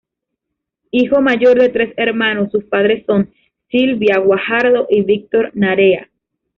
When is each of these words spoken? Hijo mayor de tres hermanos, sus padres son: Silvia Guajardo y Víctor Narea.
Hijo 0.89 1.21
mayor 1.21 1.59
de 1.59 1.69
tres 1.69 1.93
hermanos, 1.95 2.49
sus 2.51 2.63
padres 2.63 3.05
son: 3.05 3.31
Silvia 3.69 4.17
Guajardo 4.17 4.87
y 4.89 5.03
Víctor 5.03 5.51
Narea. 5.53 6.09